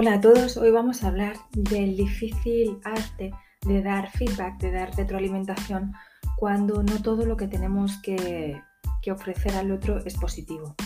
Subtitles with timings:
[0.00, 3.32] Hola a todos, hoy vamos a hablar del difícil arte
[3.66, 5.92] de dar feedback, de dar retroalimentación
[6.36, 8.62] cuando no todo lo que tenemos que,
[9.10, 10.76] ofrecer al otro es positivo.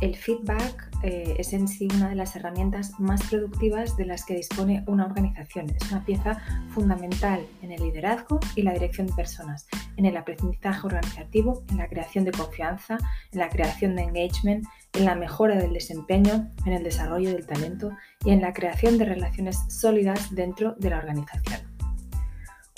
[0.00, 4.34] El feedback eh, es en sí una de las herramientas más productivas de las que
[4.34, 5.70] dispone una organización.
[5.70, 10.86] Es una pieza fundamental en el liderazgo y la dirección de personas, en el aprendizaje
[10.86, 12.98] organizativo, en la creación de confianza,
[13.32, 17.90] en la creación de engagement, en la mejora del desempeño, en el desarrollo del talento
[18.24, 21.67] y en la creación de relaciones sólidas dentro de la organización.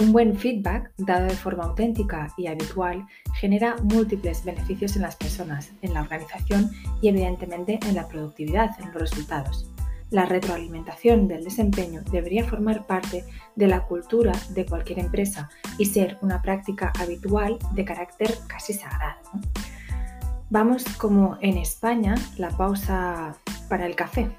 [0.00, 5.72] Un buen feedback, dado de forma auténtica y habitual, genera múltiples beneficios en las personas,
[5.82, 6.70] en la organización
[7.02, 9.70] y evidentemente en la productividad, en los resultados.
[10.08, 13.24] La retroalimentación del desempeño debería formar parte
[13.56, 19.20] de la cultura de cualquier empresa y ser una práctica habitual de carácter casi sagrado.
[20.48, 23.36] Vamos como en España la pausa
[23.68, 24.30] para el café.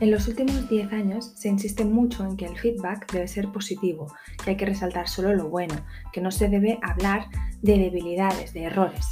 [0.00, 4.06] En los últimos 10 años se insiste mucho en que el feedback debe ser positivo,
[4.42, 5.74] que hay que resaltar solo lo bueno,
[6.10, 7.26] que no se debe hablar
[7.60, 9.06] de debilidades, de errores.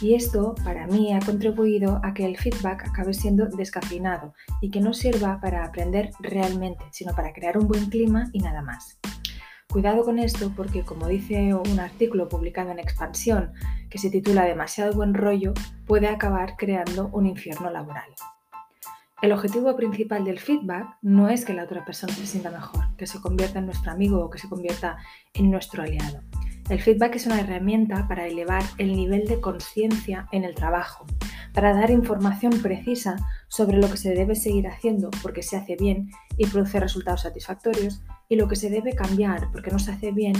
[0.00, 4.80] Y esto para mí ha contribuido a que el feedback acabe siendo descafeinado y que
[4.80, 9.00] no sirva para aprender realmente, sino para crear un buen clima y nada más.
[9.68, 13.52] Cuidado con esto porque, como dice un artículo publicado en Expansión
[13.90, 15.54] que se titula Demasiado buen rollo,
[15.86, 18.10] puede acabar creando un infierno laboral.
[19.22, 23.06] El objetivo principal del feedback no es que la otra persona se sienta mejor, que
[23.06, 24.96] se convierta en nuestro amigo o que se convierta
[25.34, 26.22] en nuestro aliado.
[26.70, 31.04] El feedback es una herramienta para elevar el nivel de conciencia en el trabajo,
[31.52, 33.16] para dar información precisa
[33.48, 38.02] sobre lo que se debe seguir haciendo porque se hace bien y produce resultados satisfactorios
[38.26, 40.34] y lo que se debe cambiar porque no se hace bien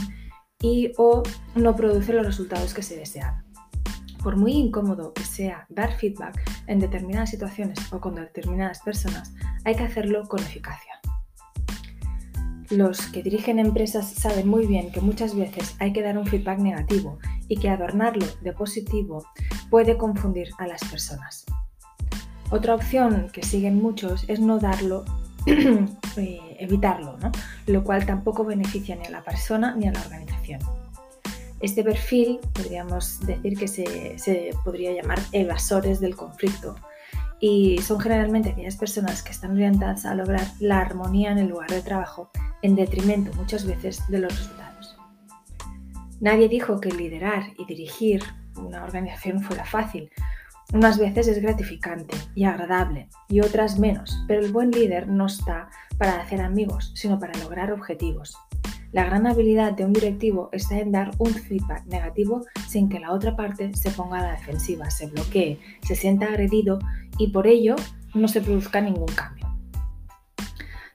[0.62, 1.22] y o
[1.54, 3.49] no produce los resultados que se desean.
[4.22, 9.32] Por muy incómodo que sea dar feedback en determinadas situaciones o con determinadas personas,
[9.64, 11.00] hay que hacerlo con eficacia.
[12.70, 16.58] Los que dirigen empresas saben muy bien que muchas veces hay que dar un feedback
[16.58, 19.24] negativo y que adornarlo de positivo
[19.70, 21.46] puede confundir a las personas.
[22.50, 25.04] Otra opción que siguen muchos es no darlo,
[25.46, 27.16] eh, evitarlo,
[27.66, 30.60] lo cual tampoco beneficia ni a la persona ni a la organización.
[31.60, 36.74] Este perfil podríamos decir que se, podría llamar evasores del conflicto
[37.38, 41.70] y son generalmente aquellas personas que están orientadas a lograr la armonía en el lugar
[41.70, 42.30] de trabajo
[42.62, 44.96] en detrimento muchas veces de los resultados.
[46.20, 48.22] Nadie dijo que liderar y dirigir
[48.56, 50.10] una organización fuera fácil.
[50.72, 55.68] Unas veces es gratificante y agradable y otras menos, pero el buen líder no está
[55.98, 58.36] para hacer amigos, sino para lograr objetivos.
[58.92, 63.12] La gran habilidad de un directivo está en dar un feedback negativo sin que la
[63.12, 66.80] otra parte se ponga a la defensiva, se bloquee, se sienta agredido
[67.16, 67.76] y por ello
[68.14, 69.46] no se produzca ningún cambio.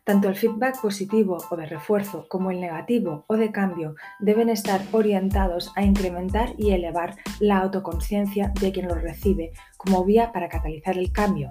[0.03, 4.81] Tanto el feedback positivo o de refuerzo como el negativo o de cambio deben estar
[4.91, 10.97] orientados a incrementar y elevar la autoconciencia de quien lo recibe como vía para catalizar
[10.97, 11.50] el cambio,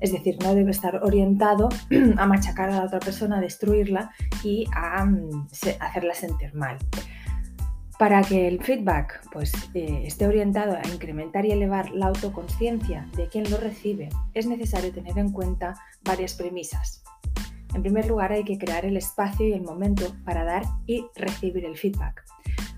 [0.00, 1.68] es decir, no debe estar orientado
[2.16, 4.10] a machacar a la otra persona, a destruirla
[4.42, 5.48] y a mm,
[5.80, 6.78] hacerla sentir mal.
[7.98, 13.26] Para que el feedback pues, eh, esté orientado a incrementar y elevar la autoconciencia de
[13.26, 17.02] quien lo recibe, es necesario tener en cuenta varias premisas.
[17.74, 21.64] En primer lugar, hay que crear el espacio y el momento para dar y recibir
[21.64, 22.24] el feedback.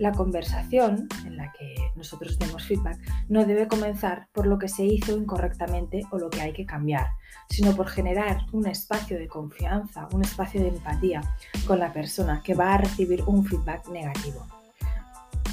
[0.00, 4.82] La conversación en la que nosotros demos feedback no debe comenzar por lo que se
[4.82, 7.08] hizo incorrectamente o lo que hay que cambiar,
[7.50, 11.20] sino por generar un espacio de confianza, un espacio de empatía
[11.66, 14.46] con la persona que va a recibir un feedback negativo.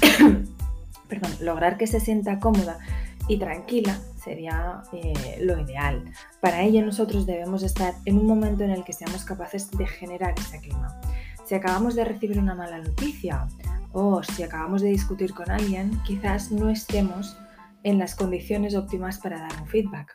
[1.08, 2.78] Perdón, lograr que se sienta cómoda
[3.28, 6.02] y tranquila sería eh, lo ideal.
[6.40, 10.32] Para ello nosotros debemos estar en un momento en el que seamos capaces de generar
[10.38, 10.98] ese clima.
[11.44, 13.46] Si acabamos de recibir una mala noticia
[13.92, 17.36] o si acabamos de discutir con alguien, quizás no estemos
[17.82, 20.14] en las condiciones óptimas para dar un feedback.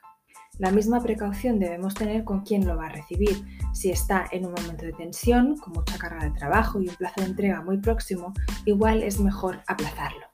[0.60, 3.44] La misma precaución debemos tener con quien lo va a recibir.
[3.74, 7.22] Si está en un momento de tensión, con mucha carga de trabajo y un plazo
[7.22, 8.34] de entrega muy próximo,
[8.66, 10.28] igual es mejor aplazarlo.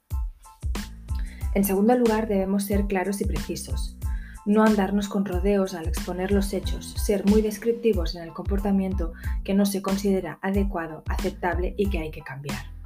[1.54, 3.98] En segundo lugar, debemos ser claros y precisos.
[4.46, 9.14] No andarnos con rodeos al exponer los hechos, ser muy descriptivos en el comportamiento
[9.46, 12.79] que no se considera adecuado, aceptable y que hay que cambiar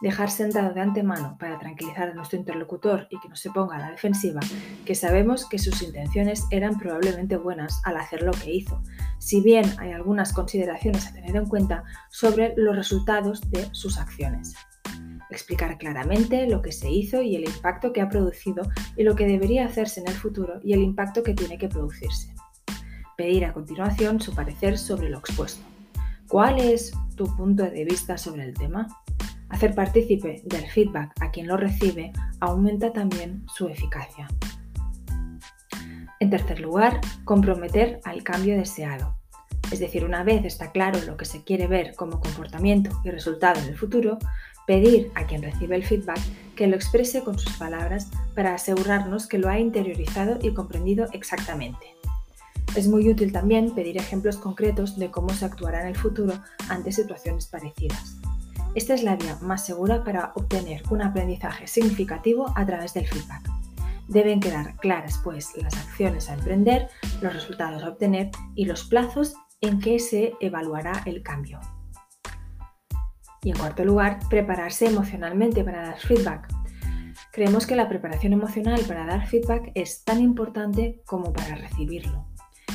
[0.00, 3.80] dejar sentado de antemano para tranquilizar a nuestro interlocutor y que no se ponga a
[3.80, 4.40] la defensiva,
[4.84, 8.82] que sabemos que sus intenciones eran probablemente buenas al hacer lo que hizo,
[9.18, 14.54] si bien hay algunas consideraciones a tener en cuenta sobre los resultados de sus acciones.
[15.30, 18.62] Explicar claramente lo que se hizo y el impacto que ha producido
[18.96, 22.34] y lo que debería hacerse en el futuro y el impacto que tiene que producirse
[23.20, 25.62] Pedir a continuación su parecer sobre lo expuesto.
[26.26, 28.88] ¿Cuál es tu punto de vista sobre el tema?
[29.50, 34.28] Hacer partícipe del feedback a quien lo recibe aumenta también su eficacia.
[36.20, 39.16] En tercer lugar, comprometer al cambio deseado.
[39.72, 43.60] Es decir, una vez está claro lo que se quiere ver como comportamiento y resultado
[43.60, 44.18] en el futuro,
[44.66, 46.20] pedir a quien recibe el feedback
[46.56, 51.94] que lo exprese con sus palabras para asegurarnos que lo ha interiorizado y comprendido exactamente.
[52.76, 56.34] Es muy útil también pedir ejemplos concretos de cómo se actuará en el futuro
[56.68, 58.19] ante situaciones parecidas.
[58.72, 63.42] Esta es la vía más segura para obtener un aprendizaje significativo a través del feedback.
[64.06, 66.88] Deben quedar claras pues las acciones a emprender,
[67.20, 71.58] los resultados a obtener y los plazos en que se evaluará el cambio.
[73.42, 76.46] Y en cuarto lugar, prepararse emocionalmente para dar feedback.
[77.32, 82.29] Creemos que la preparación emocional para dar feedback es tan importante como para recibirlo.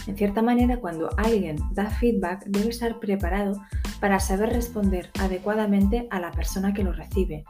[0.08, 3.60] En cierta manera, cuando alguien da feedback, debe estar preparado
[4.00, 7.44] para saber responder adecuadamente a la persona que lo recibe.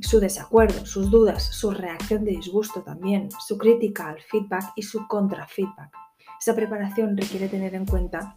[0.00, 5.06] Su desacuerdo, sus dudas, su reacción de disgusto también, su crítica al feedback y su
[5.08, 5.90] contra-feedback.
[6.40, 8.36] Esa preparación requiere tener en cuenta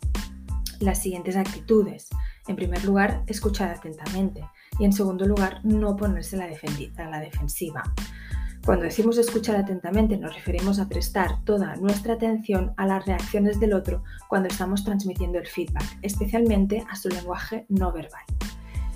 [0.80, 2.10] las siguientes actitudes.
[2.48, 4.44] En primer lugar, escuchar atentamente
[4.80, 7.84] y en segundo lugar, no ponerse a la defensiva.
[8.66, 13.74] Cuando decimos escuchar atentamente nos referimos a prestar toda nuestra atención a las reacciones del
[13.74, 18.22] otro cuando estamos transmitiendo el feedback, especialmente a su lenguaje no verbal.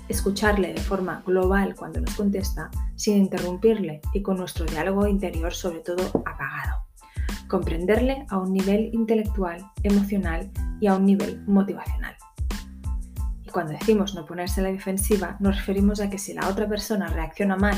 [0.08, 5.80] Escucharle de forma global cuando nos contesta, sin interrumpirle y con nuestro diálogo interior sobre
[5.80, 6.76] todo apagado.
[7.48, 10.48] Comprenderle a un nivel intelectual, emocional
[10.80, 12.14] y a un nivel motivacional.
[13.44, 16.68] Y cuando decimos no ponerse a la defensiva, nos referimos a que si la otra
[16.68, 17.76] persona reacciona mal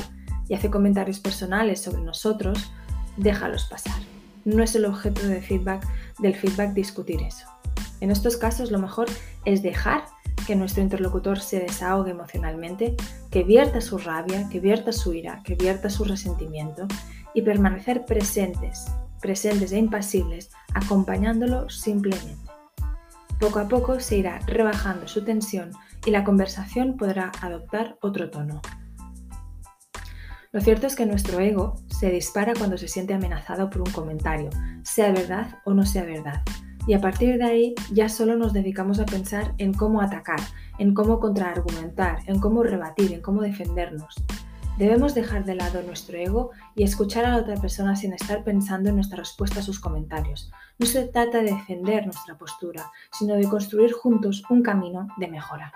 [0.48, 2.70] y hace comentarios personales sobre nosotros,
[3.16, 4.00] déjalos pasar.
[4.44, 5.86] No es el objeto de feedback,
[6.18, 7.46] del feedback discutir eso.
[8.00, 9.08] En estos casos lo mejor
[9.44, 10.04] es dejar
[10.46, 12.96] que nuestro interlocutor se desahogue emocionalmente,
[13.30, 16.86] que vierta su rabia, que vierta su ira, que vierta su resentimiento
[17.34, 18.86] y permanecer presentes,
[19.20, 22.50] presentes e impasibles, acompañándolo simplemente.
[23.38, 25.72] Poco a poco se irá rebajando su tensión
[26.06, 28.62] y la conversación podrá adoptar otro tono.
[30.50, 34.48] Lo cierto es que nuestro ego se dispara cuando se siente amenazado por un comentario,
[34.82, 36.42] sea verdad o no sea verdad.
[36.86, 40.40] Y a partir de ahí ya solo nos dedicamos a pensar en cómo atacar,
[40.78, 44.14] en cómo contraargumentar, en cómo rebatir, en cómo defendernos.
[44.78, 48.88] Debemos dejar de lado nuestro ego y escuchar a la otra persona sin estar pensando
[48.88, 50.50] en nuestra respuesta a sus comentarios.
[50.78, 55.74] No se trata de defender nuestra postura, sino de construir juntos un camino de mejora.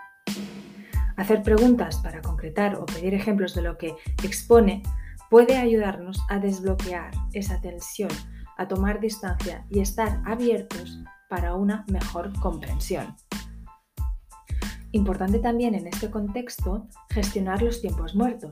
[1.17, 4.83] Hacer preguntas para concretar o pedir ejemplos de lo que expone
[5.31, 8.11] puede ayudarnos a desbloquear esa tensión,
[8.57, 13.17] a tomar distancia y estar abiertos para una mejor comprensión.
[14.93, 18.51] Importante también en este contexto gestionar los tiempos muertos.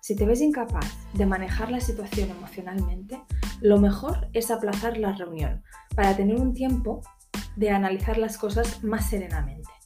[0.00, 3.20] Si te ves incapaz de manejar la situación emocionalmente,
[3.60, 5.64] lo mejor es aplazar la reunión
[5.96, 7.02] para tener un tiempo
[7.56, 9.79] de analizar las cosas más serenamente.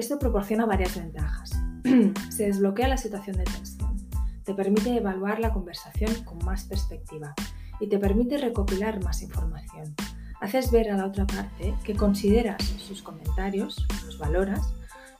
[0.00, 1.50] Esto proporciona varias ventajas.
[2.30, 3.98] Se desbloquea la situación de tensión,
[4.44, 7.34] te permite evaluar la conversación con más perspectiva
[7.80, 9.94] y te permite recopilar más información.
[10.40, 14.72] Haces ver a la otra parte que consideras sus comentarios, los valoras,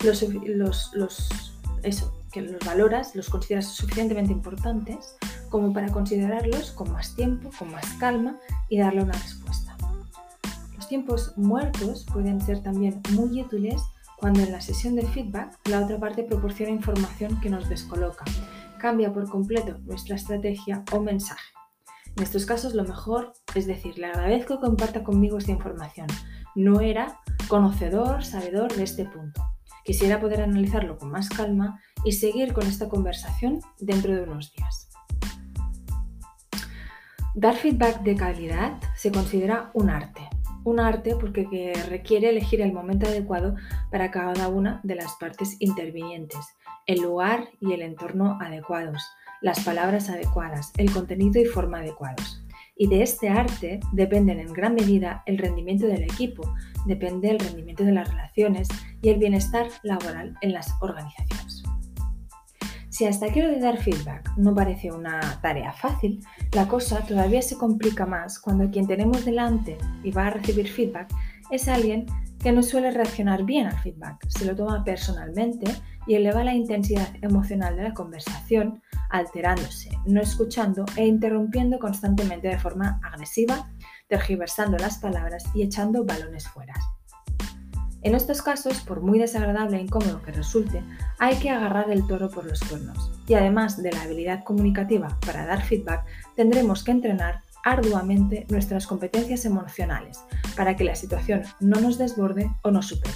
[0.02, 0.22] los,
[1.82, 5.14] eso, que los valoras, los consideras suficientemente importantes
[5.50, 8.38] como para considerarlos con más tiempo, con más calma
[8.70, 9.76] y darle una respuesta.
[10.74, 13.82] Los tiempos muertos pueden ser también muy útiles
[14.20, 18.24] cuando en la sesión de feedback la otra parte proporciona información que nos descoloca,
[18.78, 21.48] cambia por completo nuestra estrategia o mensaje.
[22.16, 26.06] En estos casos lo mejor es decir, le agradezco que comparta conmigo esta información.
[26.54, 29.42] No era conocedor, sabedor de este punto.
[29.84, 34.88] Quisiera poder analizarlo con más calma y seguir con esta conversación dentro de unos días.
[37.34, 40.29] Dar feedback de calidad se considera un arte
[40.64, 43.56] un arte porque requiere elegir el momento adecuado
[43.90, 46.40] para cada una de las partes intervinientes,
[46.86, 49.02] el lugar y el entorno adecuados,
[49.40, 52.44] las palabras adecuadas, el contenido y forma adecuados.
[52.76, 56.54] Y de este arte dependen en gran medida el rendimiento del equipo,
[56.86, 58.68] depende el rendimiento de las relaciones
[59.02, 61.59] y el bienestar laboral en las organizaciones.
[63.00, 68.04] Si hasta de dar feedback no parece una tarea fácil, la cosa todavía se complica
[68.04, 71.08] más cuando quien tenemos delante y va a recibir feedback
[71.50, 72.04] es alguien
[72.42, 75.74] que no suele reaccionar bien al feedback, se lo toma personalmente
[76.06, 82.58] y eleva la intensidad emocional de la conversación, alterándose, no escuchando e interrumpiendo constantemente de
[82.58, 83.70] forma agresiva,
[84.08, 86.74] tergiversando las palabras y echando balones fuera.
[88.02, 90.82] En estos casos, por muy desagradable e incómodo que resulte,
[91.18, 93.10] hay que agarrar el toro por los cuernos.
[93.26, 99.44] Y además de la habilidad comunicativa para dar feedback, tendremos que entrenar arduamente nuestras competencias
[99.44, 100.18] emocionales
[100.56, 103.14] para que la situación no nos desborde o nos supere.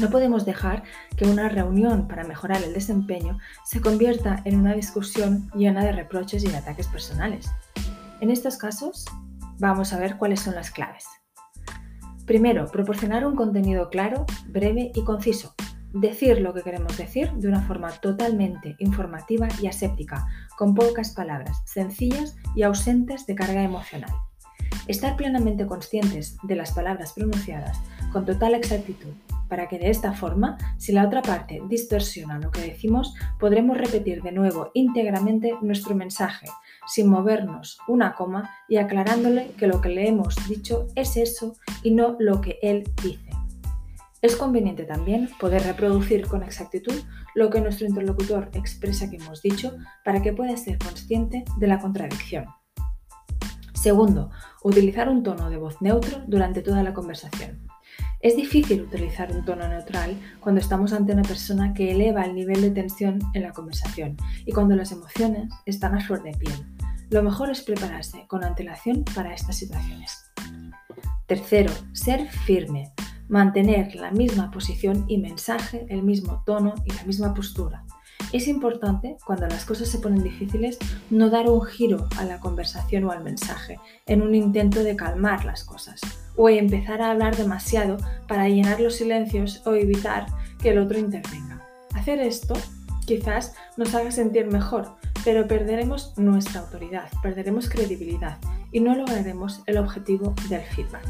[0.00, 0.84] No podemos dejar
[1.16, 6.44] que una reunión para mejorar el desempeño se convierta en una discusión llena de reproches
[6.44, 7.50] y de ataques personales.
[8.20, 9.04] En estos casos,
[9.58, 11.04] vamos a ver cuáles son las claves.
[12.28, 15.54] Primero, proporcionar un contenido claro, breve y conciso.
[15.94, 20.26] Decir lo que queremos decir de una forma totalmente informativa y aséptica,
[20.58, 24.10] con pocas palabras, sencillas y ausentes de carga emocional.
[24.88, 27.80] Estar plenamente conscientes de las palabras pronunciadas
[28.12, 29.14] con total exactitud
[29.48, 34.22] para que de esta forma, si la otra parte distorsiona lo que decimos, podremos repetir
[34.22, 36.46] de nuevo íntegramente nuestro mensaje,
[36.86, 41.92] sin movernos una coma y aclarándole que lo que le hemos dicho es eso y
[41.92, 43.30] no lo que él dice.
[44.20, 47.00] Es conveniente también poder reproducir con exactitud
[47.36, 51.78] lo que nuestro interlocutor expresa que hemos dicho para que pueda ser consciente de la
[51.78, 52.46] contradicción.
[53.74, 54.30] Segundo,
[54.64, 57.67] utilizar un tono de voz neutro durante toda la conversación.
[58.20, 62.60] Es difícil utilizar un tono neutral cuando estamos ante una persona que eleva el nivel
[62.62, 66.66] de tensión en la conversación y cuando las emociones están a flor de piel.
[67.10, 70.32] Lo mejor es prepararse con antelación para estas situaciones.
[71.26, 72.92] Tercero, ser firme.
[73.28, 77.84] Mantener la misma posición y mensaje, el mismo tono y la misma postura.
[78.30, 83.04] Es importante, cuando las cosas se ponen difíciles, no dar un giro a la conversación
[83.04, 86.00] o al mensaje en un intento de calmar las cosas
[86.36, 90.26] o empezar a hablar demasiado para llenar los silencios o evitar
[90.60, 91.66] que el otro intervenga.
[91.94, 92.54] Hacer esto
[93.06, 98.36] quizás nos haga sentir mejor, pero perderemos nuestra autoridad, perderemos credibilidad
[98.72, 101.06] y no lograremos el objetivo del feedback.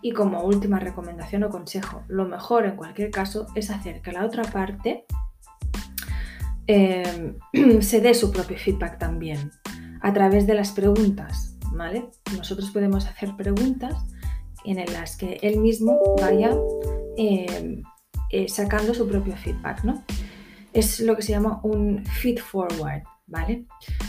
[0.00, 4.24] Y como última recomendación o consejo, lo mejor en cualquier caso es hacer que la
[4.24, 5.06] otra parte
[6.66, 7.38] Em,
[7.80, 9.50] se dé su propio feedback también
[10.00, 12.10] a través de las preguntas, ¿vale?
[12.36, 13.94] Nosotros podemos hacer preguntas
[14.64, 16.56] en las que él mismo vaya
[17.16, 17.82] em,
[18.30, 20.04] eh, sacando su propio feedback, ¿no?
[20.72, 23.66] Es lo que se llama un feed forward, ¿vale?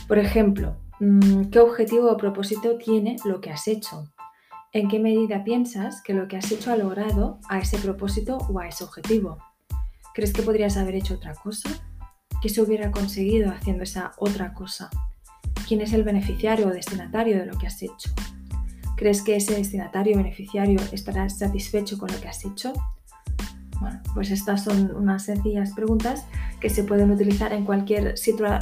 [0.08, 4.10] Por ejemplo, mm, ¿qué objetivo o propósito tiene lo que has hecho?
[4.72, 8.60] ¿En qué medida piensas que lo que has hecho ha logrado a ese propósito o
[8.60, 9.38] a ese objetivo?
[10.14, 11.70] ¿Crees que podrías haber hecho otra cosa?
[12.44, 14.90] ¿Qué se hubiera conseguido haciendo esa otra cosa?
[15.66, 18.10] ¿Quién es el beneficiario o destinatario de lo que has hecho?
[18.98, 22.74] ¿Crees que ese destinatario o beneficiario estará satisfecho con lo que has hecho?
[23.80, 26.26] Bueno, pues estas son unas sencillas preguntas
[26.60, 28.16] que se pueden utilizar en cualquier,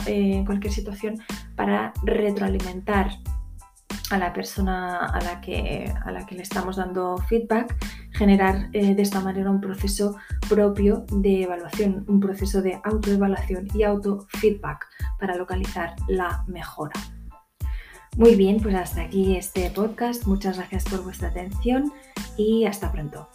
[0.06, 1.20] eh, cualquier situación
[1.56, 3.18] para retroalimentar
[4.12, 7.76] a la persona a la que, a la que le estamos dando feedback,
[8.22, 10.16] generar eh, de esta manera un proceso
[10.48, 14.88] propio de evaluación, un proceso de autoevaluación y autofeedback
[15.20, 16.94] para localizar la mejora.
[18.18, 20.28] Muy bien, pues hasta aquí este podcast.
[20.28, 21.92] Muchas gracias por vuestra atención
[22.38, 23.28] y hasta pronto.